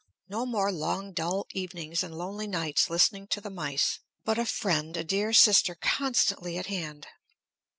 No 0.27 0.47
more 0.47 0.71
long, 0.71 1.13
dull 1.13 1.45
evenings 1.51 2.01
and 2.01 2.17
lonely 2.17 2.47
nights 2.47 2.89
listening 2.89 3.27
to 3.27 3.39
the 3.39 3.51
mice. 3.51 3.99
But 4.25 4.39
a 4.39 4.45
friend, 4.47 4.97
a 4.97 5.03
dear 5.03 5.31
sister, 5.31 5.75
constantly 5.75 6.57
at 6.57 6.65
hand! 6.65 7.05